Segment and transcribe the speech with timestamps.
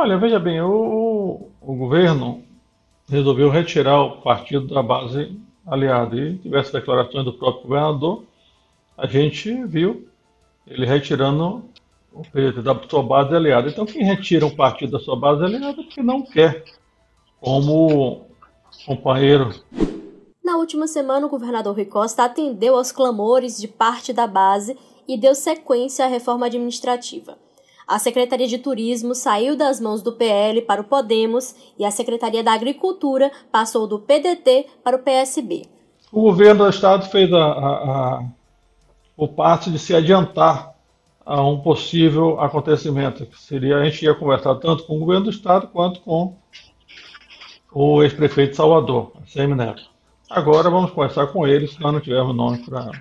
[0.00, 2.42] Olha, veja bem, o, o governo
[3.06, 8.24] resolveu retirar o partido da base aliada e tivesse declarações do próprio governador,
[8.96, 10.08] a gente viu
[10.66, 11.66] ele retirando
[12.14, 13.68] o PDT da sua base aliada.
[13.68, 16.64] Então, quem retira um partido da sua base aliada é porque não quer
[17.38, 18.22] como
[18.86, 19.50] companheiro.
[20.42, 25.18] Na última semana, o governador Rui Costa atendeu aos clamores de parte da base e
[25.18, 27.36] deu sequência à reforma administrativa.
[27.90, 32.40] A Secretaria de Turismo saiu das mãos do PL para o Podemos e a Secretaria
[32.40, 35.66] da Agricultura passou do PDT para o PSB.
[36.12, 37.70] O governo do Estado fez a, a,
[38.18, 38.24] a,
[39.16, 40.72] o passo de se adiantar
[41.26, 45.30] a um possível acontecimento, que seria a gente ia conversar tanto com o governo do
[45.30, 46.36] Estado quanto com
[47.74, 49.82] o ex-prefeito Salvador, Semi Neto.
[50.30, 52.92] Agora vamos conversar com eles, se nós não tivermos nome para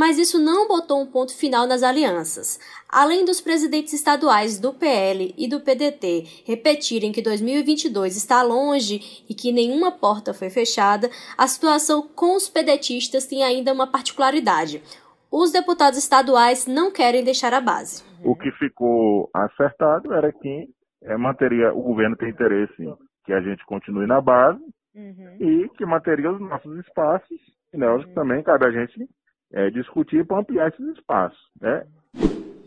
[0.00, 2.58] mas isso não botou um ponto final nas alianças.
[2.88, 9.34] Além dos presidentes estaduais do PL e do PDT repetirem que 2022 está longe e
[9.34, 14.82] que nenhuma porta foi fechada, a situação com os pedetistas tem ainda uma particularidade.
[15.30, 18.02] Os deputados estaduais não querem deixar a base.
[18.24, 20.66] O que ficou acertado era que
[21.02, 22.88] é, manteria, o governo tem interesse
[23.26, 25.36] que a gente continue na base uhum.
[25.38, 27.38] e que manteria os nossos espaços.
[27.74, 28.14] E né, uhum.
[28.14, 29.06] também cabe a gente
[29.52, 31.38] é, discutir para ampliar esses espaços.
[31.60, 31.84] Né?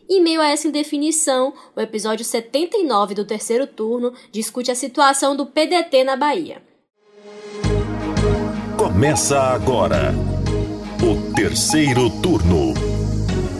[0.10, 5.46] Em meio a essa indefinição, o episódio 79 do terceiro turno discute a situação do
[5.46, 6.62] PDT na Bahia.
[8.78, 10.14] Começa agora
[11.02, 12.74] o terceiro turno.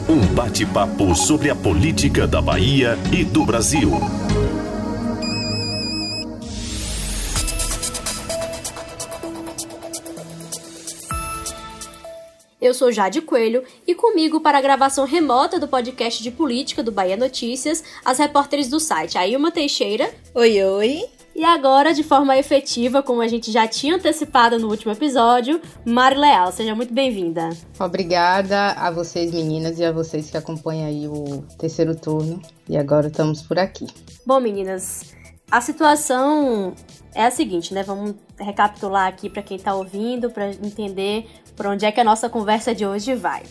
[0.08, 3.90] Um bate-papo sobre a política da Bahia e do Brasil.
[12.64, 16.90] Eu sou Jade Coelho e comigo para a gravação remota do podcast de política do
[16.90, 20.10] Bahia Notícias, as repórteres do site Ailma Teixeira.
[20.34, 21.04] Oi, oi.
[21.36, 26.16] E agora, de forma efetiva, como a gente já tinha antecipado no último episódio, Mari
[26.16, 27.50] Leal, seja muito bem-vinda.
[27.78, 32.40] Obrigada a vocês, meninas, e a vocês que acompanham aí o terceiro turno.
[32.66, 33.86] E agora estamos por aqui.
[34.24, 35.14] Bom, meninas,
[35.50, 36.74] a situação
[37.14, 37.82] é a seguinte, né?
[37.82, 41.26] Vamos recapitular aqui para quem está ouvindo, para entender
[41.56, 43.42] por onde é que a nossa conversa de hoje vai.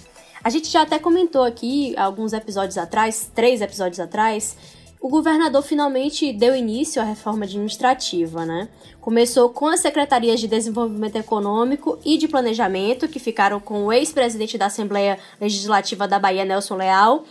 [0.43, 4.57] A gente já até comentou aqui alguns episódios atrás, três episódios atrás,
[5.03, 8.69] o governador finalmente deu início à reforma administrativa, né?
[9.01, 14.57] Começou com as secretarias de Desenvolvimento Econômico e de Planejamento, que ficaram com o ex-presidente
[14.57, 17.25] da Assembleia Legislativa da Bahia, Nelson Leal,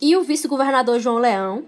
[0.00, 1.64] e o vice-governador João Leão.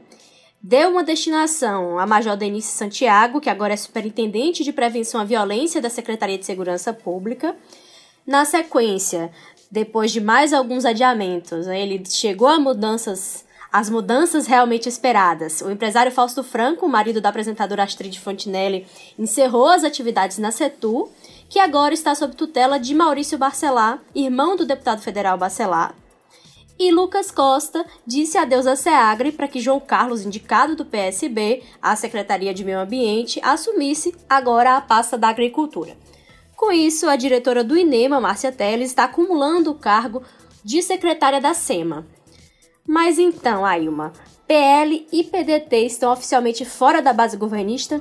[0.63, 5.81] Deu uma destinação a Major Denise Santiago, que agora é superintendente de prevenção à violência
[5.81, 7.55] da Secretaria de Segurança Pública.
[8.27, 9.31] Na sequência,
[9.71, 15.61] depois de mais alguns adiamentos, ele chegou a mudanças, as mudanças realmente esperadas.
[15.63, 18.87] O empresário Fausto Franco, marido da apresentadora Astrid Fontinelli,
[19.19, 21.09] encerrou as atividades na Setu,
[21.49, 25.95] que agora está sob tutela de Maurício Barcelar, irmão do deputado federal Barcelar.
[26.79, 31.95] E Lucas Costa disse adeus a SEAGRE para que João Carlos, indicado do PSB à
[31.95, 35.95] Secretaria de Meio Ambiente, assumisse agora a pasta da Agricultura.
[36.61, 40.23] Com isso, a diretora do INEMA, Márcia Teles, está acumulando o cargo
[40.63, 42.07] de secretária da SEMA.
[42.87, 44.13] Mas então, Ailma,
[44.47, 47.99] PL e PDT estão oficialmente fora da base governista?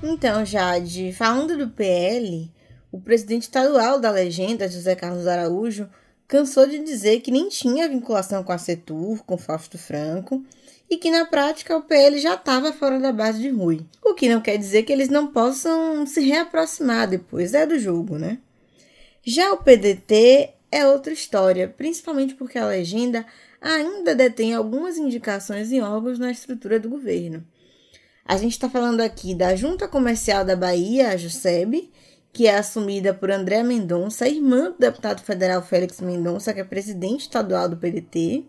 [0.00, 2.48] Então, Jade, falando do PL,
[2.92, 5.90] o presidente estadual da legenda, José Carlos Araújo,
[6.28, 10.44] cansou de dizer que nem tinha vinculação com a Setur, com Fausto Franco,
[10.88, 13.84] e que na prática o PL já estava fora da base de Rui.
[14.02, 18.18] O que não quer dizer que eles não possam se reaproximar depois, é do jogo,
[18.18, 18.38] né?
[19.22, 23.24] Já o PDT é outra história, principalmente porque a legenda
[23.60, 27.42] ainda detém algumas indicações em órgãos na estrutura do governo.
[28.26, 31.90] A gente está falando aqui da Junta Comercial da Bahia, a JUSEB,
[32.32, 37.20] que é assumida por André Mendonça, irmã do deputado federal Félix Mendonça, que é presidente
[37.20, 38.44] estadual do PDT.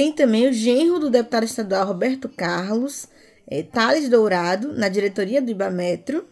[0.00, 3.06] Tem também o genro do deputado estadual Roberto Carlos,
[3.46, 6.24] é, Thales Dourado, na diretoria do Ibametro.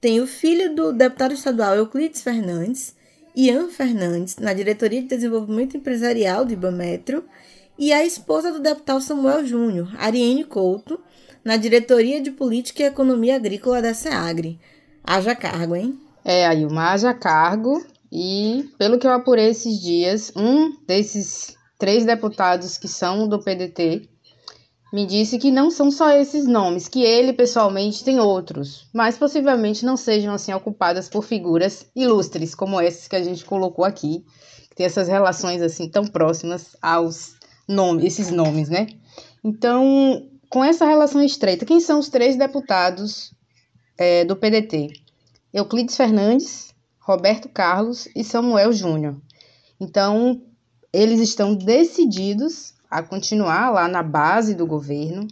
[0.00, 2.94] Tem o filho do deputado estadual Euclides Fernandes,
[3.34, 7.24] Ian Fernandes, na diretoria de desenvolvimento empresarial do Ibametro.
[7.76, 11.00] E a esposa do deputado Samuel Júnior, Ariane Couto,
[11.44, 14.60] na diretoria de política e economia agrícola da SEAGRE.
[15.02, 15.98] Haja cargo, hein?
[16.24, 17.84] É, aí uma haja cargo.
[18.12, 24.08] E pelo que eu apurei esses dias, um desses três deputados que são do PDT,
[24.92, 29.84] me disse que não são só esses nomes, que ele pessoalmente tem outros, mas possivelmente
[29.84, 34.24] não sejam assim ocupadas por figuras ilustres como esses que a gente colocou aqui,
[34.76, 37.34] ter essas relações assim tão próximas aos
[37.66, 38.86] nomes, esses nomes, né?
[39.42, 43.34] Então, com essa relação estreita, quem são os três deputados
[43.98, 44.90] é, do PDT?
[45.52, 49.20] Euclides Fernandes, Roberto Carlos e Samuel Júnior.
[49.80, 50.40] Então,
[50.94, 55.26] eles estão decididos a continuar lá na base do governo.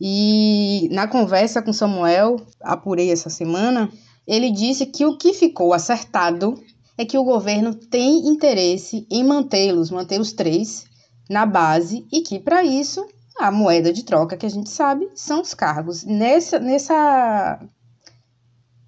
[0.00, 3.90] E na conversa com Samuel, apurei essa semana,
[4.24, 6.54] ele disse que o que ficou acertado
[6.96, 10.86] é que o governo tem interesse em mantê-los, manter os três
[11.28, 13.04] na base e que para isso
[13.36, 16.04] a moeda de troca que a gente sabe são os cargos.
[16.04, 17.60] Nessa, nessa,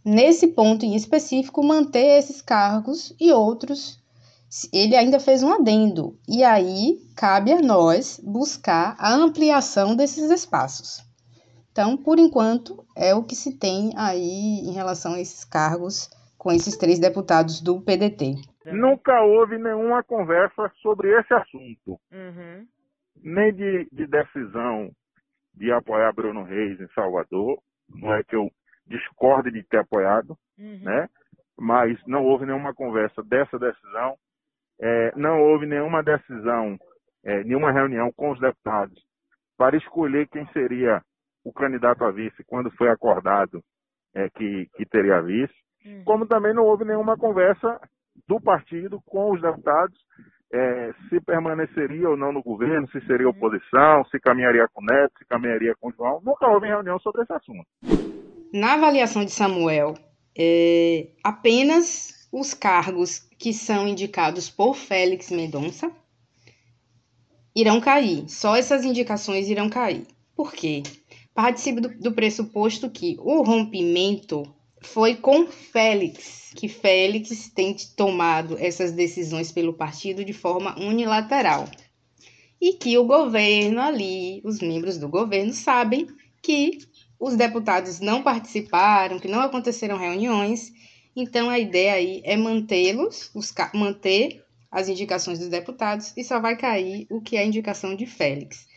[0.04, 3.98] nesse ponto em específico, manter esses cargos e outros.
[4.72, 11.04] Ele ainda fez um adendo, e aí cabe a nós buscar a ampliação desses espaços.
[11.72, 16.08] Então, por enquanto, é o que se tem aí em relação a esses cargos
[16.38, 18.36] com esses três deputados do PDT.
[18.66, 22.00] Nunca houve nenhuma conversa sobre esse assunto.
[22.10, 22.66] Uhum.
[23.22, 24.90] Nem de, de, decisão
[25.54, 27.58] de apoiar Bruno Reis em Salvador.
[27.88, 28.50] Não é que eu
[28.86, 30.80] discorde de ter apoiado, uhum.
[30.82, 31.08] né?
[31.58, 34.16] Mas não houve nenhuma conversa dessa decisão.
[34.80, 36.76] É, não houve nenhuma decisão,
[37.24, 39.00] é, nenhuma reunião com os deputados
[39.56, 41.00] para escolher quem seria
[41.44, 43.62] o candidato a vice quando foi acordado
[44.14, 45.54] é, que, que teria vice.
[45.84, 46.04] Uhum.
[46.04, 47.80] Como também não houve nenhuma conversa
[48.28, 49.96] do partido com os deputados
[50.52, 53.32] é, se permaneceria ou não no governo, se seria uhum.
[53.36, 56.20] oposição, se caminharia com o Neto, se caminharia com o João.
[56.24, 57.66] Nunca houve reunião sobre esse assunto.
[58.52, 59.94] Na avaliação de Samuel,
[60.38, 65.90] é, apenas os cargos que são indicados por Félix Mendonça
[67.54, 68.28] irão cair.
[68.28, 70.06] Só essas indicações irão cair.
[70.34, 70.82] Por quê?
[71.34, 74.42] Participo do, do pressuposto que o rompimento
[74.82, 81.68] foi com Félix, que Félix tem tomado essas decisões pelo partido de forma unilateral.
[82.60, 86.06] E que o governo ali, os membros do governo, sabem
[86.42, 86.78] que
[87.18, 90.72] os deputados não participaram, que não aconteceram reuniões.
[91.16, 93.32] Então a ideia aí é mantê-los,
[93.74, 98.04] manter as indicações dos deputados e só vai cair o que é a indicação de
[98.04, 98.68] Félix.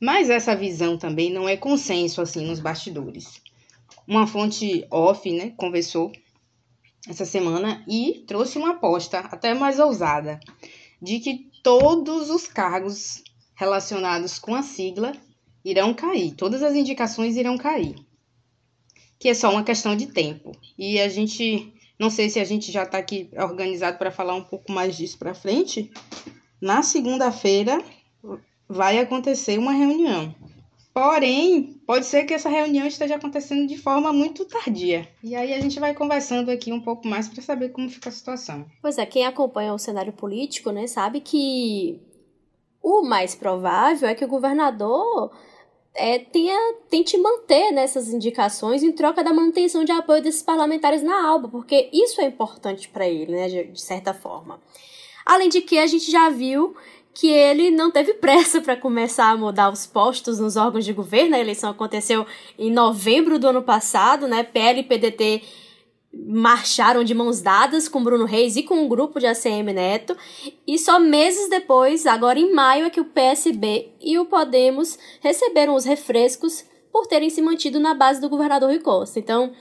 [0.00, 3.40] Mas essa visão também não é consenso assim nos bastidores
[4.06, 6.12] uma fonte off, né, conversou
[7.08, 10.40] essa semana e trouxe uma aposta até mais ousada
[11.00, 13.22] de que todos os cargos
[13.54, 15.12] relacionados com a sigla
[15.64, 17.94] irão cair, todas as indicações irão cair.
[19.18, 20.52] Que é só uma questão de tempo.
[20.76, 24.44] E a gente, não sei se a gente já está aqui organizado para falar um
[24.44, 25.90] pouco mais disso para frente.
[26.60, 27.82] Na segunda-feira
[28.68, 30.34] vai acontecer uma reunião
[30.94, 35.08] Porém, pode ser que essa reunião esteja acontecendo de forma muito tardia.
[35.24, 38.12] E aí a gente vai conversando aqui um pouco mais para saber como fica a
[38.12, 38.64] situação.
[38.80, 42.00] Pois é, quem acompanha o cenário político, né, sabe que
[42.80, 45.32] o mais provável é que o governador
[45.94, 51.26] é, tenha, tente manter nessas indicações em troca da manutenção de apoio desses parlamentares na
[51.28, 54.60] ALBA, porque isso é importante para ele, né, de, de certa forma.
[55.24, 56.74] Além de que a gente já viu
[57.14, 61.36] que ele não teve pressa para começar a mudar os postos nos órgãos de governo.
[61.36, 62.26] A eleição aconteceu
[62.58, 64.42] em novembro do ano passado, né?
[64.42, 65.42] PL e PDT
[66.26, 70.16] marcharam de mãos dadas com Bruno Reis e com o grupo de ACM Neto.
[70.66, 75.74] E só meses depois, agora em maio, é que o PSB e o Podemos receberam
[75.74, 79.18] os refrescos por terem se mantido na base do governador Rui Costa.
[79.18, 79.52] Então,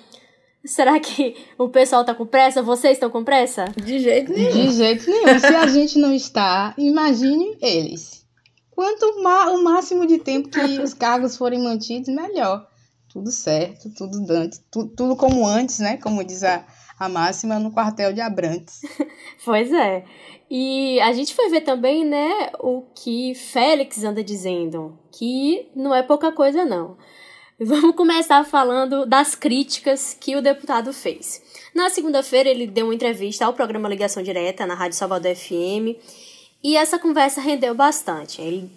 [0.65, 2.62] Será que o pessoal tá com pressa?
[2.62, 3.65] Vocês estão com pressa?
[3.75, 4.51] De jeito nenhum.
[4.51, 5.38] De jeito nenhum.
[5.38, 8.25] Se a gente não está, imagine eles.
[8.72, 12.65] Quanto o máximo de tempo que os cargos forem mantidos, melhor.
[13.13, 15.98] Tudo certo, tudo dante, tudo, tudo como antes, né?
[15.98, 16.65] Como diz a,
[17.00, 18.82] a máxima no quartel de Abrantes.
[19.46, 20.03] pois é.
[20.50, 26.03] E a gente foi ver também, né, o que Félix anda dizendo, que não é
[26.03, 26.98] pouca coisa não.
[27.60, 31.41] Vamos começar falando das críticas que o deputado fez.
[31.74, 35.96] Na segunda-feira, ele deu uma entrevista ao programa Ligação Direta na Rádio Salvador FM
[36.63, 38.41] e essa conversa rendeu bastante.
[38.41, 38.72] Ele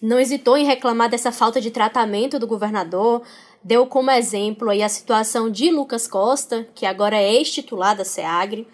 [0.00, 3.22] não hesitou em reclamar dessa falta de tratamento do governador,
[3.62, 8.66] deu como exemplo aí a situação de Lucas Costa, que agora é ex-titular da SEAGRE.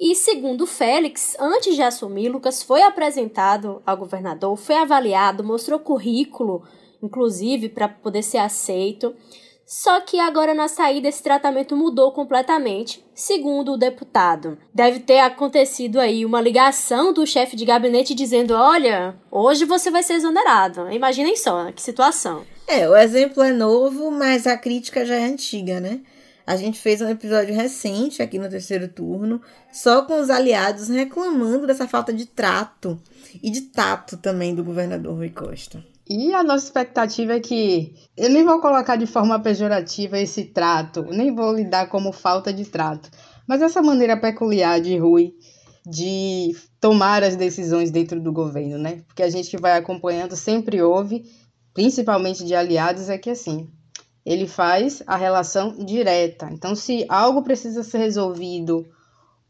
[0.00, 6.62] E segundo Félix, antes de assumir, Lucas foi apresentado ao governador, foi avaliado, mostrou currículo
[7.02, 9.14] inclusive, para poder ser aceito.
[9.66, 14.58] Só que agora na saída esse tratamento mudou completamente, segundo o deputado.
[14.72, 20.02] Deve ter acontecido aí uma ligação do chefe de gabinete dizendo: olha, hoje você vai
[20.02, 20.90] ser exonerado.
[20.90, 22.44] Imaginem só que situação.
[22.66, 26.00] É, o exemplo é novo, mas a crítica já é antiga, né?
[26.46, 29.40] A gente fez um episódio recente aqui no terceiro turno,
[29.72, 33.00] só com os aliados reclamando dessa falta de trato
[33.42, 35.84] e de tato também do governador Rui Costa.
[36.08, 41.04] E a nossa expectativa é que eu nem vou colocar de forma pejorativa esse trato,
[41.04, 43.08] nem vou lidar como falta de trato,
[43.46, 45.32] mas essa maneira peculiar de Rui
[45.86, 49.02] de tomar as decisões dentro do governo, né?
[49.06, 51.24] Porque a gente vai acompanhando sempre ouve,
[51.74, 53.68] principalmente de aliados, é que assim,
[54.24, 56.48] ele faz a relação direta.
[56.52, 58.86] Então, se algo precisa ser resolvido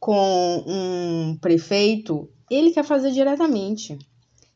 [0.01, 3.99] com um prefeito, ele quer fazer diretamente.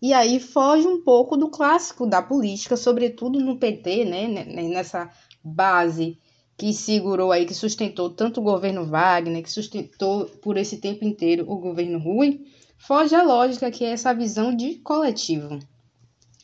[0.00, 4.44] E aí foge um pouco do clássico da política, sobretudo no PT, né?
[4.68, 5.11] Nessa
[5.42, 6.18] base
[6.56, 11.44] que segurou aí, que sustentou tanto o governo Wagner, que sustentou por esse tempo inteiro
[11.49, 12.46] o governo Rui,
[12.78, 15.58] foge a lógica que é essa visão de coletivo.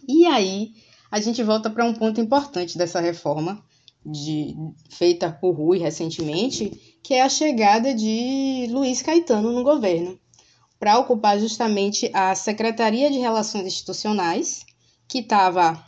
[0.06, 0.74] E aí
[1.12, 3.62] a gente volta para um ponto importante dessa reforma
[4.04, 4.56] de,
[4.88, 10.18] feita por Rui recentemente, que é a chegada de Luiz Caetano no governo,
[10.80, 14.64] para ocupar justamente a Secretaria de Relações Institucionais,
[15.06, 15.84] que estava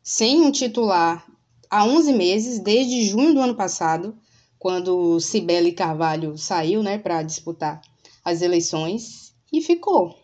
[0.00, 1.26] sem um titular
[1.68, 4.16] há 11 meses, desde junho do ano passado,
[4.60, 7.82] quando Cibele Carvalho saiu né, para disputar
[8.24, 10.21] as eleições, e ficou.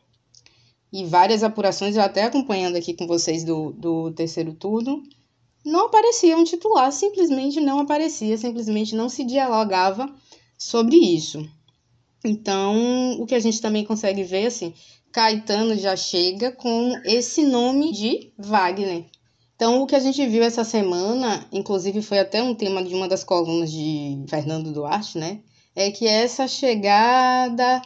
[0.92, 5.02] E várias apurações, eu até acompanhando aqui com vocês do, do terceiro turno,
[5.64, 10.08] não aparecia um titular, simplesmente não aparecia, simplesmente não se dialogava
[10.56, 11.46] sobre isso.
[12.24, 14.72] Então, o que a gente também consegue ver, assim,
[15.12, 19.04] Caetano já chega com esse nome de Wagner.
[19.54, 23.08] Então, o que a gente viu essa semana, inclusive foi até um tema de uma
[23.08, 25.40] das colunas de Fernando Duarte, né?
[25.74, 27.82] É que essa chegada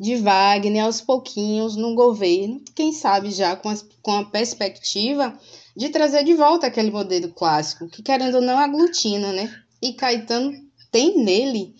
[0.00, 5.38] de Wagner aos pouquinhos no governo, quem sabe já com, as, com a perspectiva
[5.76, 9.54] de trazer de volta aquele modelo clássico, que querendo ou não aglutina, né?
[9.82, 10.52] E Caetano
[10.90, 11.74] tem nele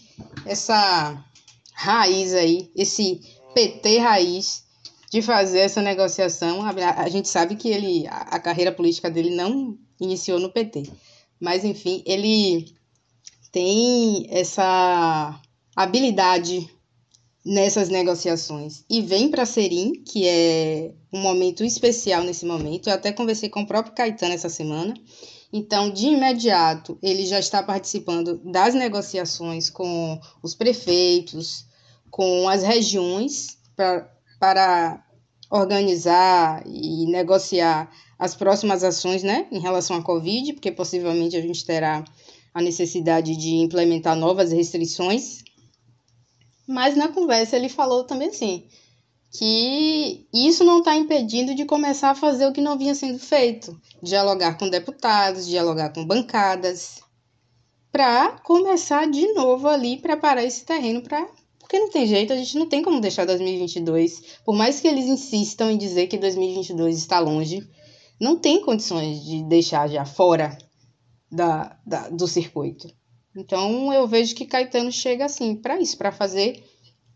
[0.44, 1.24] essa
[1.72, 3.22] raiz aí, esse
[3.54, 4.64] PT raiz
[5.10, 6.60] de fazer essa negociação.
[6.62, 10.82] A, gente sabe que ele a, carreira política dele não iniciou no PT,
[11.40, 12.74] mas enfim, ele
[13.50, 15.40] tem essa
[15.74, 16.68] habilidade
[17.50, 22.88] nessas negociações e vem para Serim, que é um momento especial nesse momento.
[22.88, 24.94] Eu até conversei com o próprio Caetano essa semana.
[25.52, 31.66] Então, de imediato, ele já está participando das negociações com os prefeitos,
[32.08, 35.04] com as regiões pra, para
[35.50, 41.64] organizar e negociar as próximas ações né, em relação à Covid, porque possivelmente a gente
[41.64, 42.04] terá
[42.54, 45.42] a necessidade de implementar novas restrições.
[46.70, 48.62] Mas na conversa ele falou também assim,
[49.32, 53.76] que isso não está impedindo de começar a fazer o que não vinha sendo feito,
[54.00, 57.00] dialogar com deputados, dialogar com bancadas,
[57.90, 62.56] para começar de novo ali preparar esse terreno para porque não tem jeito, a gente
[62.56, 64.38] não tem como deixar 2022.
[64.44, 67.68] Por mais que eles insistam em dizer que 2022 está longe,
[68.20, 70.56] não tem condições de deixar já fora
[71.30, 72.88] da, da do circuito.
[73.36, 76.62] Então eu vejo que Caetano chega assim para isso, para fazer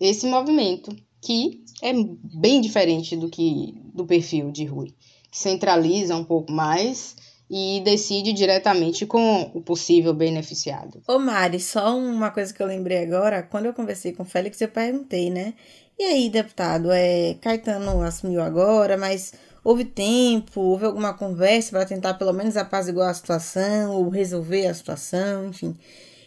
[0.00, 4.94] esse movimento que é bem diferente do que do perfil de Rui,
[5.30, 7.16] que centraliza um pouco mais
[7.50, 11.02] e decide diretamente com o possível beneficiado.
[11.06, 14.60] Ô Mari, só uma coisa que eu lembrei agora, quando eu conversei com o Félix,
[14.60, 15.54] eu perguntei, né?
[15.98, 19.32] E aí, deputado, é, Caetano assumiu agora, mas
[19.64, 24.74] houve tempo, houve alguma conversa para tentar pelo menos apaziguar a situação ou resolver a
[24.74, 25.76] situação, enfim.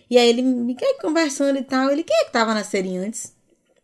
[0.09, 3.33] E aí ele me conversando e tal, ele quem é que tava na série antes?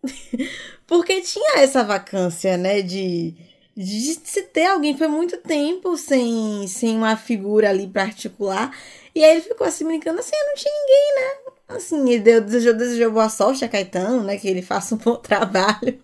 [0.87, 3.35] Porque tinha essa vacância, né, de
[3.75, 4.95] de se ter alguém.
[4.97, 8.75] Foi muito tempo sem, sem uma figura ali pra articular.
[9.15, 11.53] E aí ele ficou assim brincando assim, não tinha ninguém, né?
[11.69, 14.37] Assim, ele deu, desejou, desejou boa sorte a Caetano, né?
[14.37, 15.99] Que ele faça um bom trabalho.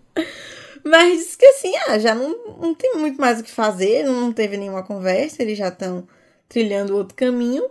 [0.84, 4.32] Mas disse que assim, ah, já não, não tem muito mais o que fazer, não
[4.32, 6.08] teve nenhuma conversa, eles já estão
[6.48, 7.70] trilhando outro caminho.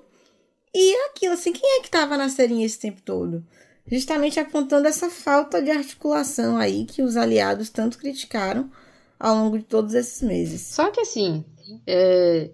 [0.74, 3.44] E aquilo, assim, quem é que tava na serinha esse tempo todo?
[3.86, 8.70] Justamente apontando essa falta de articulação aí que os aliados tanto criticaram
[9.18, 10.60] ao longo de todos esses meses.
[10.60, 11.44] Só que assim,
[11.86, 12.50] é,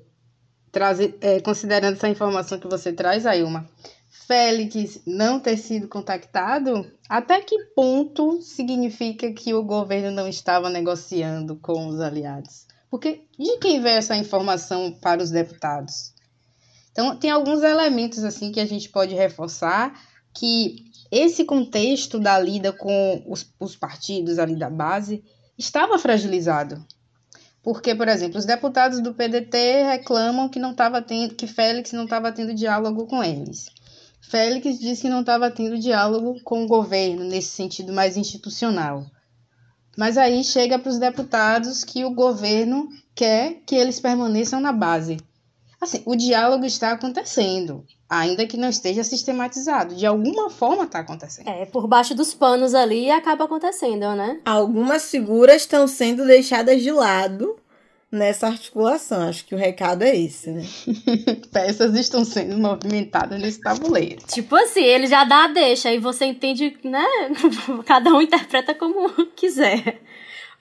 [1.20, 3.68] é, considerando essa informação que você traz, Ailma,
[4.26, 11.56] Félix não ter sido contactado, até que ponto significa que o governo não estava negociando
[11.56, 12.66] com os aliados?
[12.90, 16.14] Porque de quem veio essa informação para os deputados?
[16.90, 20.00] Então, tem alguns elementos assim que a gente pode reforçar
[20.32, 20.76] que
[21.10, 25.22] esse contexto da lida com os, os partidos ali da base
[25.58, 26.84] estava fragilizado.
[27.62, 32.04] Porque, por exemplo, os deputados do PDT reclamam que não estava tendo, que Félix não
[32.04, 33.66] estava tendo diálogo com eles.
[34.28, 39.04] Félix disse que não estava tendo diálogo com o governo nesse sentido mais institucional.
[39.96, 45.18] Mas aí chega para os deputados que o governo quer que eles permaneçam na base.
[45.80, 49.94] Assim, o diálogo está acontecendo, ainda que não esteja sistematizado.
[49.94, 51.46] De alguma forma está acontecendo.
[51.48, 54.40] É, por baixo dos panos ali acaba acontecendo, né?
[54.44, 57.56] Algumas figuras estão sendo deixadas de lado
[58.14, 59.28] nessa articulação.
[59.28, 60.64] Acho que o recado é esse, né?
[61.52, 64.22] Peças estão sendo movimentadas nesse tabuleiro.
[64.26, 67.04] Tipo assim, ele já dá a deixa e você entende, né?
[67.84, 70.00] Cada um interpreta como quiser.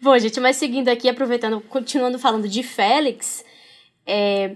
[0.02, 3.44] Bom, gente, mas seguindo aqui, aproveitando, continuando falando de Félix,
[4.06, 4.56] é,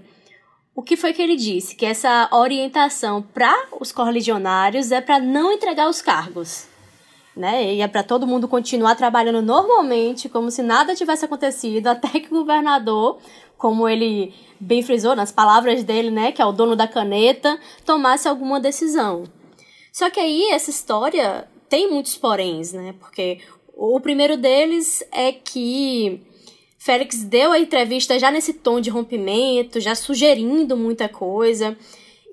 [0.74, 1.74] o que foi que ele disse?
[1.74, 6.67] Que essa orientação para os correligionários é para não entregar os cargos
[7.38, 7.72] né?
[7.74, 12.26] E é para todo mundo continuar trabalhando normalmente, como se nada tivesse acontecido, até que
[12.26, 13.18] o governador,
[13.56, 18.28] como ele bem frisou nas palavras dele, né, que é o dono da caneta, tomasse
[18.28, 19.24] alguma decisão.
[19.92, 22.94] Só que aí essa história tem muitos poréns, né?
[22.98, 23.38] Porque
[23.74, 26.20] o primeiro deles é que
[26.78, 31.76] Félix deu a entrevista já nesse tom de rompimento, já sugerindo muita coisa.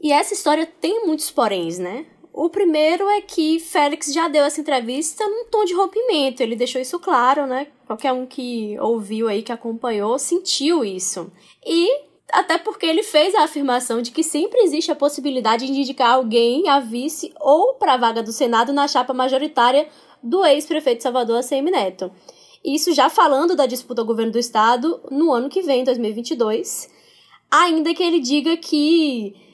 [0.02, 2.06] E essa história tem muitos poréns, né?
[2.38, 6.82] O primeiro é que Félix já deu essa entrevista num tom de rompimento, ele deixou
[6.82, 7.68] isso claro, né?
[7.88, 11.32] Qualquer um que ouviu aí, que acompanhou, sentiu isso.
[11.65, 11.88] E
[12.34, 16.68] até porque ele fez a afirmação de que sempre existe a possibilidade de indicar alguém
[16.68, 19.88] a vice ou para a vaga do Senado na chapa majoritária
[20.22, 22.12] do ex-prefeito Salvador, ACM Neto.
[22.65, 26.89] Isso já falando da disputa ao governo do estado no ano que vem, 2022.
[27.50, 29.45] Ainda que ele diga que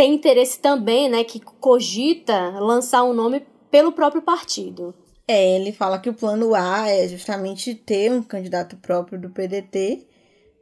[0.00, 4.94] tem interesse também, né, que cogita lançar um nome pelo próprio partido.
[5.28, 10.06] É, ele fala que o plano A é justamente ter um candidato próprio do PDT,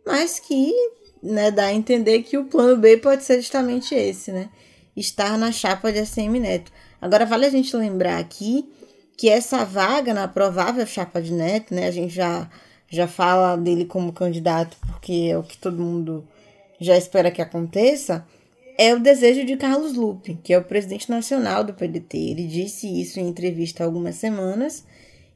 [0.04, 0.72] mas que
[1.22, 4.50] né, dá a entender que o plano B pode ser justamente esse, né?
[4.96, 6.72] Estar na chapa de ACM Neto.
[7.00, 8.68] Agora, vale a gente lembrar aqui
[9.16, 11.86] que essa vaga na provável chapa de Neto, né?
[11.86, 12.50] A gente já,
[12.88, 16.26] já fala dele como candidato, porque é o que todo mundo
[16.80, 18.26] já espera que aconteça
[18.78, 22.16] é o desejo de Carlos Lupe, que é o presidente nacional do PDT.
[22.16, 24.84] Ele disse isso em entrevista há algumas semanas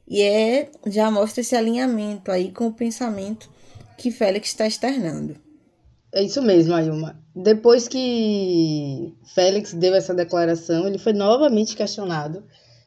[0.07, 3.49] e é já mostra esse alinhamento aí com o pensamento
[3.97, 5.35] que Félix está externando.
[6.13, 7.21] É isso mesmo, Ayuma.
[7.35, 12.43] Depois que Félix deu essa declaração, ele foi novamente questionado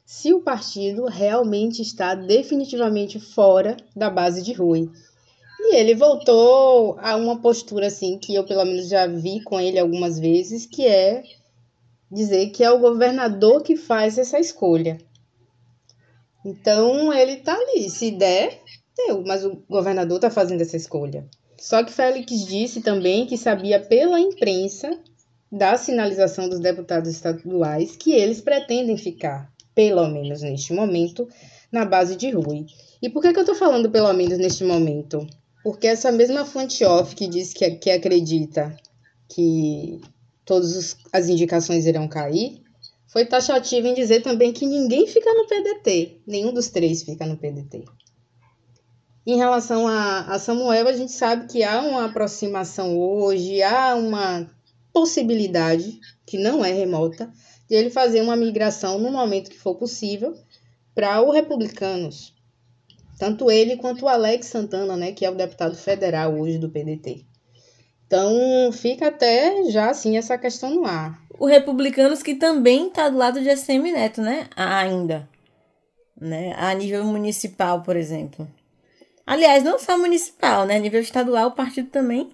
[0.07, 4.89] se o partido realmente está definitivamente fora da base de Rui.
[5.59, 9.79] E ele voltou a uma postura assim que eu pelo menos já vi com ele
[9.79, 11.23] algumas vezes, que é
[12.11, 14.99] dizer que é o governador que faz essa escolha.
[16.45, 18.61] Então ele tá ali, se der,
[18.97, 21.27] deu, mas o governador tá fazendo essa escolha.
[21.59, 24.99] Só que Félix disse também que sabia pela imprensa
[25.51, 31.29] da sinalização dos deputados estaduais que eles pretendem ficar, pelo menos neste momento,
[31.73, 32.67] na base de Rui.
[33.01, 35.27] E por que, que eu estou falando pelo menos neste momento?
[35.67, 38.77] Porque essa mesma fonte off que diz que, que acredita
[39.29, 40.01] que
[40.45, 42.63] todas as indicações irão cair,
[43.09, 47.37] foi taxativa em dizer também que ninguém fica no PDT, nenhum dos três fica no
[47.37, 47.85] PDT.
[49.27, 54.49] Em relação a, a Samuel, a gente sabe que há uma aproximação hoje, há uma
[54.93, 57.29] possibilidade, que não é remota,
[57.69, 60.33] de ele fazer uma migração no momento que for possível
[60.95, 62.36] para o Republicanos,
[63.19, 67.25] tanto ele quanto o Alex Santana, né, que é o deputado federal hoje do PDT.
[68.07, 71.21] Então, fica até já assim essa questão no ar.
[71.39, 74.49] O Republicanos que também está do lado de ACM Neto, né?
[74.55, 75.29] Ainda.
[76.19, 76.55] Né?
[76.57, 78.49] A nível municipal, por exemplo.
[79.27, 80.77] Aliás, não só municipal, né?
[80.77, 82.31] A nível estadual, o partido também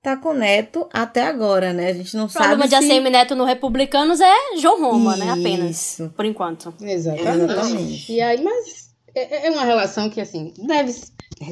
[0.00, 1.88] tá com Neto até agora, né?
[1.88, 2.44] A gente não sabe.
[2.44, 5.24] O problema de ACM Neto no Republicanos é João Roma, Isso.
[5.24, 5.32] né?
[5.32, 6.00] Apenas.
[6.14, 6.72] Por enquanto.
[6.80, 7.28] Exatamente.
[7.28, 8.12] Exatamente.
[8.12, 8.83] E aí, mas
[9.14, 10.92] é, é uma relação que, assim, deve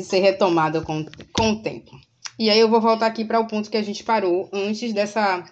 [0.03, 1.93] ser retomada com, com o tempo.
[2.39, 5.45] E aí eu vou voltar aqui para o ponto que a gente parou antes dessa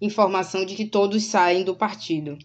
[0.00, 2.36] informação de que todos saem do partido.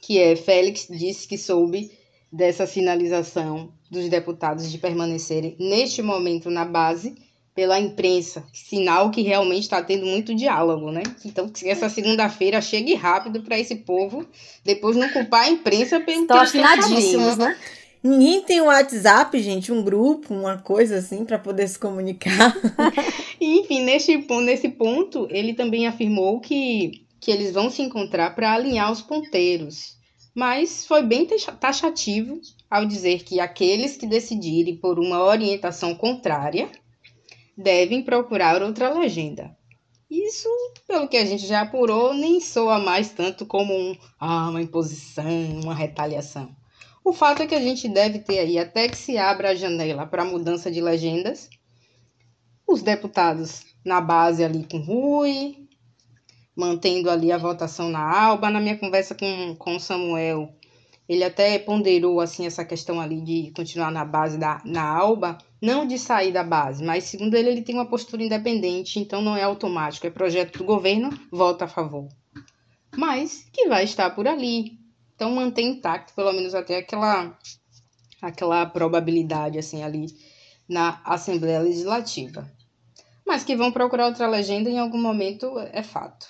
[0.00, 1.90] Que é, Félix disse que soube
[2.32, 7.14] dessa sinalização dos deputados de permanecerem neste momento na base
[7.54, 11.02] pela imprensa, sinal que realmente está tendo muito diálogo, né?
[11.24, 14.26] Então, que essa segunda-feira chegue rápido para esse povo,
[14.62, 17.56] depois não culpar a imprensa pelo Estão afinadíssimos, né?
[18.02, 22.54] Ninguém tem um WhatsApp, gente, um grupo, uma coisa assim, para poder se comunicar.
[23.40, 28.92] Enfim, nesse, nesse ponto, ele também afirmou que, que eles vão se encontrar para alinhar
[28.92, 29.96] os ponteiros.
[30.34, 31.26] Mas foi bem
[31.58, 36.68] taxativo ao dizer que aqueles que decidirem por uma orientação contrária
[37.56, 39.56] devem procurar outra legenda.
[40.10, 40.48] Isso,
[40.86, 45.24] pelo que a gente já apurou, nem soa mais tanto como um, ah, uma imposição,
[45.62, 46.54] uma retaliação.
[47.06, 50.04] O fato é que a gente deve ter aí, até que se abra a janela
[50.04, 51.48] para mudança de legendas,
[52.66, 55.68] os deputados na base ali com Rui,
[56.56, 58.50] mantendo ali a votação na Alba.
[58.50, 60.52] Na minha conversa com, com Samuel,
[61.08, 65.86] ele até ponderou assim essa questão ali de continuar na base da na Alba, não
[65.86, 69.44] de sair da base, mas segundo ele ele tem uma postura independente, então não é
[69.44, 72.08] automático, é projeto do governo, vota a favor.
[72.96, 74.84] Mas que vai estar por ali.
[75.16, 77.36] Então mantém intacto pelo menos até aquela
[78.20, 80.06] aquela probabilidade assim ali
[80.68, 82.50] na Assembleia Legislativa.
[83.26, 86.28] Mas que vão procurar outra legenda em algum momento é fato.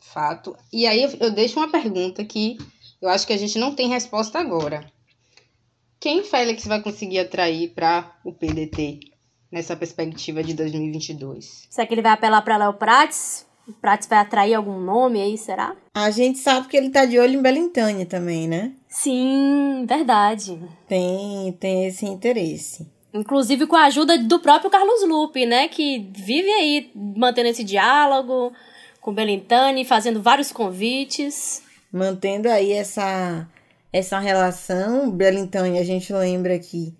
[0.00, 0.56] Fato.
[0.72, 2.58] E aí eu deixo uma pergunta que
[3.00, 4.84] eu acho que a gente não tem resposta agora.
[5.98, 9.00] Quem Félix vai conseguir atrair para o PDT
[9.50, 11.66] nessa perspectiva de 2022?
[11.70, 13.46] Será que ele vai apelar para Léo Prates?
[13.80, 15.74] Prates vai atrair algum nome aí, será?
[15.94, 18.72] A gente sabe que ele tá de olho em Belintânia também, né?
[18.88, 20.60] Sim, verdade.
[20.86, 22.86] Tem, tem esse interesse.
[23.12, 25.68] Inclusive com a ajuda do próprio Carlos Lupe, né?
[25.68, 28.52] Que vive aí mantendo esse diálogo
[29.00, 31.62] com Belintani, fazendo vários convites.
[31.92, 33.48] Mantendo aí essa,
[33.92, 35.10] essa relação.
[35.10, 36.92] Belintani, a gente lembra que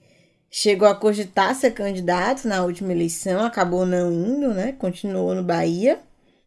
[0.50, 4.72] chegou a cogitar ser candidato na última eleição, acabou não indo, né?
[4.72, 5.98] Continuou no Bahia.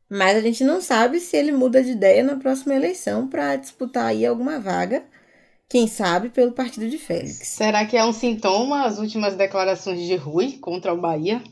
[0.09, 4.07] Mas a gente não sabe se ele muda de ideia na próxima eleição para disputar
[4.07, 5.05] aí alguma vaga
[5.69, 7.47] quem sabe pelo partido de Félix.
[7.47, 11.43] Será que é um sintoma as últimas declarações de Rui contra o Bahia?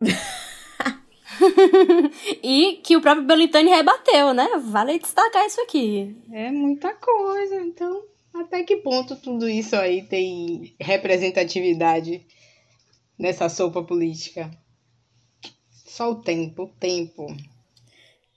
[2.42, 4.48] e que o próprio Belintani rebateu, né?
[4.58, 6.16] Vale destacar isso aqui.
[6.32, 8.02] É muita coisa, então
[8.32, 12.26] até que ponto tudo isso aí tem representatividade
[13.18, 14.50] nessa sopa política?
[15.84, 17.26] Só o tempo, o tempo.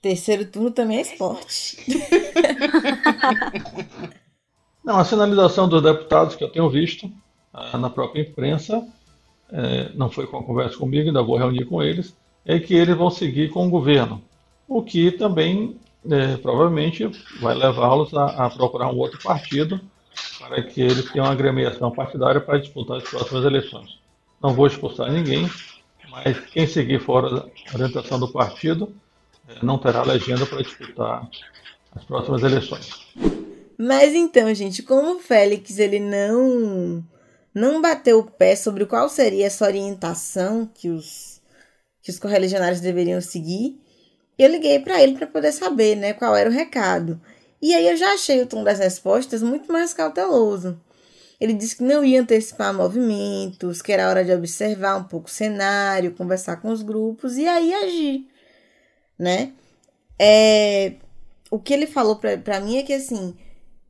[0.05, 1.77] Terceiro turno também é esporte.
[4.85, 7.11] Não, a sinalização dos deputados que eu tenho visto
[7.51, 8.87] ah, na própria imprensa,
[9.51, 12.15] é, não foi com a conversa comigo, ainda vou reunir com eles,
[12.45, 14.21] é que eles vão seguir com o governo,
[14.67, 15.75] o que também
[16.07, 17.09] é, provavelmente
[17.41, 19.81] vai levá-los a, a, procurar um outro partido
[20.37, 23.97] para que eles tenham uma agremiação partidária para disputar as próximas eleições.
[24.39, 25.49] Não vou expulsar ninguém,
[26.11, 29.04] mas quem seguir fora da orientação do partido é,
[29.61, 31.29] não terá legenda para disputar
[31.95, 32.89] as próximas eleições.
[33.77, 37.03] Mas então, gente, como o Félix ele não
[37.53, 41.41] não bateu o pé sobre qual seria essa orientação que os
[42.01, 43.79] que os correligionários deveriam seguir,
[44.37, 47.19] eu liguei para ele para poder saber, né, qual era o recado.
[47.59, 50.79] E aí eu já achei o tom das respostas muito mais cauteloso.
[51.39, 55.31] Ele disse que não ia antecipar movimentos, que era hora de observar um pouco o
[55.31, 58.27] cenário, conversar com os grupos e aí agir,
[59.17, 59.53] né?
[60.19, 60.93] É,
[61.49, 63.35] o que ele falou para mim é que assim,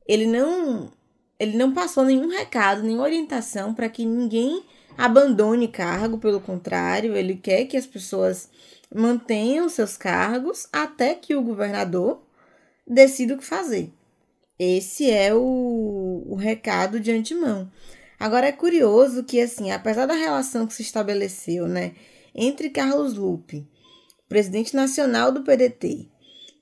[0.07, 0.91] ele não
[1.39, 4.63] ele não passou nenhum recado, nenhuma orientação para que ninguém
[4.97, 8.49] abandone cargo, pelo contrário, ele quer que as pessoas
[8.93, 12.21] mantenham seus cargos até que o governador
[12.87, 13.91] decida o que fazer.
[14.57, 17.69] Esse é o, o recado de antemão.
[18.17, 21.93] Agora é curioso que, assim, apesar da relação que se estabeleceu, né,
[22.33, 23.67] entre Carlos Lupe,
[24.27, 26.07] presidente nacional do PDT,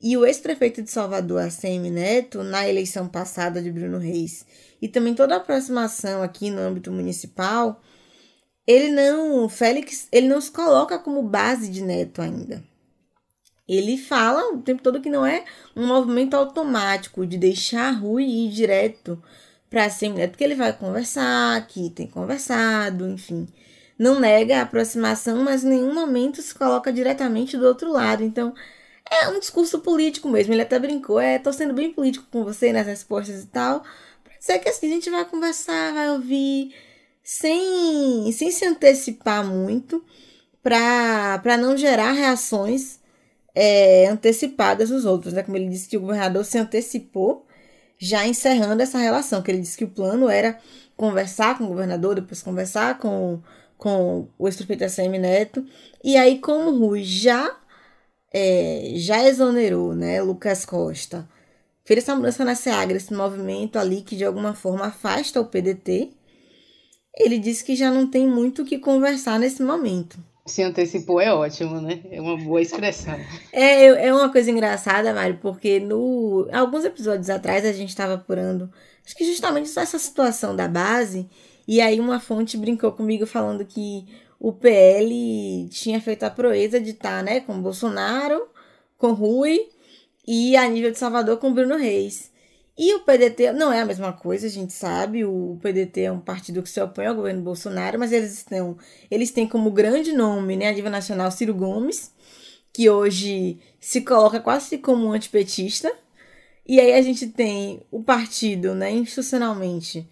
[0.02, 4.46] e o ex-prefeito de Salvador, ACM Neto, na eleição passada de Bruno Reis,
[4.82, 7.82] e também toda a aproximação aqui no âmbito municipal,
[8.68, 12.64] ele não, Félix, ele não se coloca como base de Neto ainda.
[13.66, 18.50] Ele fala o tempo todo que não é um movimento automático de deixar Rui ir
[18.50, 19.24] direto
[19.70, 23.48] para ACM Neto, porque ele vai conversar, que tem conversado, enfim.
[24.04, 28.22] Não nega a aproximação, mas em nenhum momento se coloca diretamente do outro lado.
[28.22, 28.54] Então,
[29.10, 30.54] é um discurso político mesmo.
[30.54, 33.82] Ele até brincou, é, tô sendo bem político com você nas respostas e tal.
[34.22, 36.76] Pra dizer que assim, a gente vai conversar, vai ouvir,
[37.24, 40.04] sem, sem se antecipar muito,
[40.62, 43.00] para não gerar reações
[43.56, 45.32] é, antecipadas dos outros.
[45.32, 45.44] Né?
[45.44, 47.48] Como ele disse que o governador se antecipou,
[47.98, 50.60] já encerrando essa relação, que ele disse que o plano era
[50.98, 53.42] conversar com o governador, depois conversar com,
[53.84, 54.86] com o ex-prefeito
[55.20, 55.66] Neto.
[56.02, 57.54] E aí, como o Rui já
[58.34, 61.28] é, já exonerou né, Lucas Costa,
[61.84, 66.12] fez essa mudança na SEAGRA, esse movimento ali que de alguma forma afasta o PDT,
[67.18, 70.18] ele disse que já não tem muito o que conversar nesse momento.
[70.46, 72.02] Se antecipou é ótimo, né?
[72.10, 73.20] É uma boa expressão.
[73.52, 78.72] É, é uma coisa engraçada, Mário, porque no alguns episódios atrás a gente estava apurando,
[79.06, 81.30] acho que justamente essa situação da base,
[81.68, 84.06] e aí uma fonte brincou comigo falando que
[84.40, 88.48] o PL tinha feito a proeza de estar, tá, né, com Bolsonaro,
[88.98, 89.70] com Rui
[90.28, 92.32] e a nível de Salvador com Bruno Reis.
[92.78, 95.24] E o PDT não é a mesma coisa, a gente sabe.
[95.24, 98.78] O PDT é um partido que se opõe ao governo Bolsonaro, mas eles estão,
[99.12, 102.12] eles têm como grande nome, né, a nível nacional, Ciro Gomes,
[102.74, 105.94] que hoje se coloca quase como um antipetista.
[106.68, 110.10] E aí a gente tem o partido, né, institucionalmente,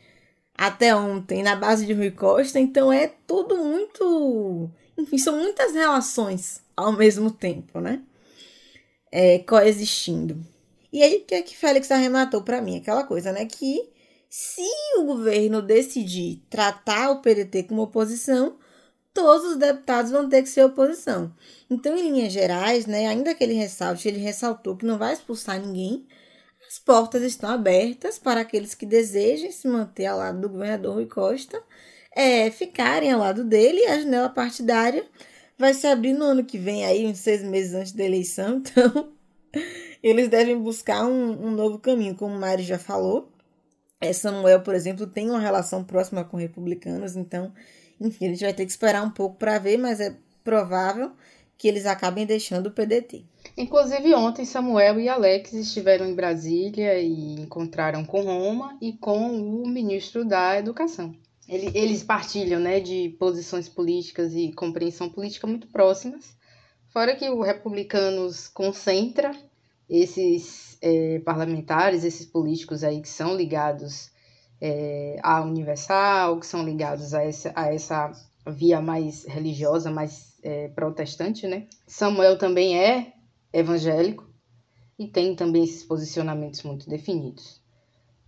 [0.58, 4.70] até ontem, na base de Rui Costa, então é tudo muito.
[4.98, 8.02] Enfim, são muitas relações ao mesmo tempo, né?
[9.12, 10.46] É, coexistindo.
[10.94, 12.78] E aí, o que é que Félix arrematou para mim?
[12.78, 13.46] Aquela coisa, né?
[13.46, 13.90] Que
[14.30, 14.62] se
[14.98, 18.58] o governo decidir tratar o PDT como oposição,
[19.14, 21.34] todos os deputados vão ter que ser oposição.
[21.70, 25.60] Então, em linhas gerais, né, ainda que ele ressalte, ele ressaltou que não vai expulsar
[25.60, 26.06] ninguém,
[26.92, 31.64] portas estão abertas para aqueles que desejem se manter ao lado do governador Rui Costa,
[32.14, 35.06] é, ficarem ao lado dele e a janela partidária
[35.58, 38.62] vai se abrir no ano que vem, aí, uns seis meses antes da eleição.
[38.74, 39.12] Então,
[40.02, 43.30] eles devem buscar um, um novo caminho, como o Mari já falou.
[44.00, 47.54] É, Samuel, por exemplo, tem uma relação próxima com republicanos, então,
[48.00, 51.12] enfim, a gente vai ter que esperar um pouco para ver, mas é provável
[51.62, 53.24] que eles acabem deixando o PDT.
[53.56, 59.68] Inclusive, ontem Samuel e Alex estiveram em Brasília e encontraram com Roma e com o
[59.68, 61.14] ministro da Educação.
[61.48, 66.36] Eles partilham né, de posições políticas e compreensão política muito próximas,
[66.90, 69.32] fora que o Republicanos concentra
[69.88, 74.10] esses é, parlamentares, esses políticos aí que são ligados
[74.60, 78.12] é, à Universal, que são ligados a essa, a essa
[78.48, 81.68] via mais religiosa, mais é, protestante, né?
[81.88, 83.14] Samuel também é
[83.54, 84.30] evangélico
[84.98, 87.62] e tem também esses posicionamentos muito definidos.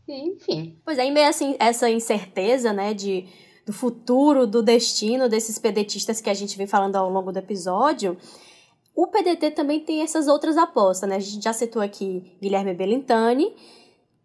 [0.08, 0.80] E, enfim.
[0.84, 3.26] Pois é, em meio assim, essa incerteza, né, de,
[3.66, 8.18] do futuro, do destino desses pedetistas que a gente vem falando ao longo do episódio,
[8.96, 11.16] o PDT também tem essas outras apostas, né?
[11.16, 13.56] A gente já citou aqui Guilherme Belintani,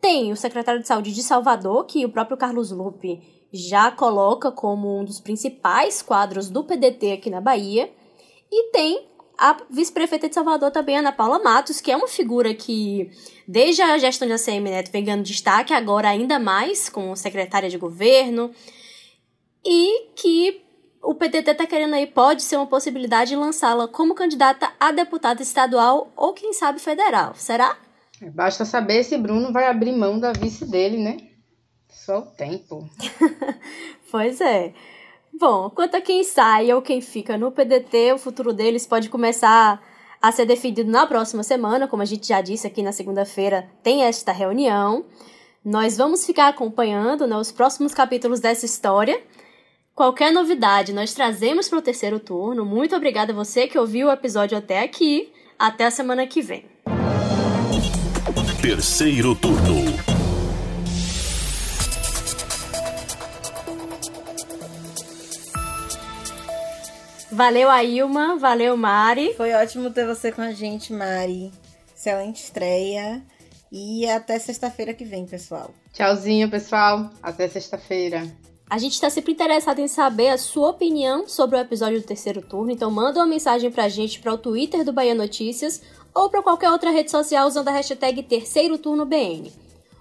[0.00, 3.20] tem o secretário de Saúde de Salvador, que o próprio Carlos Lupe
[3.52, 7.90] já coloca como um dos principais quadros do PDT aqui na Bahia,
[8.50, 9.06] e tem
[9.38, 13.08] a vice-prefeita de Salvador também, Ana Paula Matos, que é uma figura que,
[13.46, 17.78] desde a gestão de ACM Neto, vem ganhando destaque, agora ainda mais como secretária de
[17.78, 18.50] governo,
[19.64, 20.60] e que
[21.00, 25.40] o PTT está querendo aí, pode ser uma possibilidade de lançá-la como candidata a deputada
[25.40, 27.32] estadual ou, quem sabe, federal.
[27.36, 27.78] Será?
[28.20, 31.27] É, basta saber se Bruno vai abrir mão da vice dele, né?
[32.08, 32.88] Só o tempo.
[34.10, 34.72] pois é.
[35.38, 39.78] Bom, quanto a quem sai ou quem fica no PDT, o futuro deles pode começar
[40.18, 44.04] a ser definido na próxima semana, como a gente já disse aqui na segunda-feira, tem
[44.04, 45.04] esta reunião.
[45.62, 49.22] Nós vamos ficar acompanhando né, os próximos capítulos dessa história.
[49.94, 52.64] Qualquer novidade nós trazemos para o terceiro turno.
[52.64, 55.30] Muito obrigada a você que ouviu o episódio até aqui.
[55.58, 56.64] Até a semana que vem.
[58.62, 60.17] Terceiro turno.
[67.38, 68.36] Valeu, Ailma.
[68.36, 69.32] Valeu, Mari.
[69.36, 71.52] Foi ótimo ter você com a gente, Mari.
[71.96, 73.22] Excelente estreia.
[73.70, 75.70] E até sexta-feira que vem, pessoal.
[75.92, 77.08] Tchauzinho, pessoal.
[77.22, 78.26] Até sexta-feira.
[78.68, 82.42] A gente está sempre interessado em saber a sua opinião sobre o episódio do terceiro
[82.42, 85.80] turno, então manda uma mensagem pra gente para o Twitter do Bahia Notícias
[86.12, 89.52] ou para qualquer outra rede social usando a hashtag Terceiro Turno BN.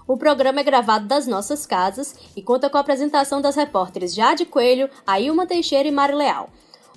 [0.07, 4.43] O programa é gravado das nossas casas e conta com a apresentação das repórteres Jade
[4.43, 6.49] Coelho, Ailma Teixeira e Mari Leal.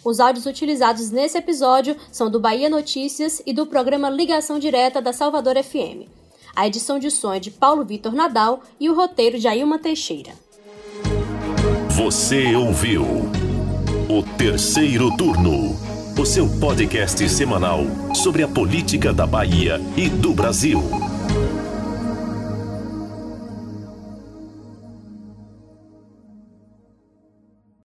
[0.04, 5.12] Os áudios utilizados nesse episódio são do Bahia Notícias e do programa Ligação Direta da
[5.12, 6.08] Salvador FM.
[6.56, 10.32] A edição de som é de Paulo Vitor Nadal e o roteiro de Ailma Teixeira.
[11.90, 13.04] Você ouviu
[14.08, 15.76] o terceiro turno,
[16.18, 17.80] o seu podcast semanal
[18.14, 20.82] sobre a política da Bahia e do Brasil.